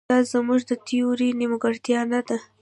دا 0.09 0.17
زموږ 0.31 0.59
د 0.69 0.71
تیورۍ 0.85 1.29
نیمګړتیا 1.39 1.99
نه 2.11 2.19
ده. 2.27 2.37